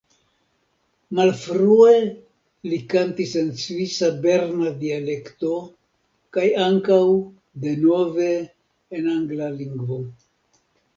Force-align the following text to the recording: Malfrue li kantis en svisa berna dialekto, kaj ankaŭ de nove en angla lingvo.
Malfrue 1.17 1.97
li 2.71 2.79
kantis 2.95 3.35
en 3.43 3.53
svisa 3.65 4.11
berna 4.25 4.73
dialekto, 4.81 5.53
kaj 6.39 6.49
ankaŭ 6.71 7.01
de 7.67 7.79
nove 7.87 8.33
en 8.99 9.15
angla 9.17 9.55
lingvo. 9.63 10.05